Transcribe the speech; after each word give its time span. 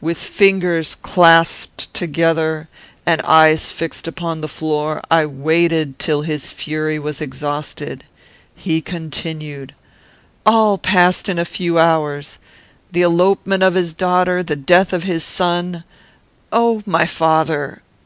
With 0.00 0.16
fingers 0.16 0.94
clasped 0.94 1.92
together, 1.92 2.70
and 3.04 3.20
eyes 3.20 3.70
fixed 3.70 4.08
upon 4.08 4.40
the 4.40 4.48
floor, 4.48 5.02
I 5.10 5.26
waited 5.26 5.98
till 5.98 6.22
his 6.22 6.50
fury 6.50 6.98
was 6.98 7.20
exhausted. 7.20 8.02
He 8.56 8.80
continued: 8.80 9.74
"'All 10.46 10.78
passed 10.78 11.28
in 11.28 11.38
a 11.38 11.44
few 11.44 11.78
hours. 11.78 12.38
The 12.92 13.02
elopement 13.02 13.62
of 13.62 13.74
his 13.74 13.92
daughter, 13.92 14.42
the 14.42 14.56
death 14.56 14.94
of 14.94 15.02
his 15.02 15.22
son. 15.22 15.84
O 16.50 16.82
my 16.86 17.04
father! 17.04 17.82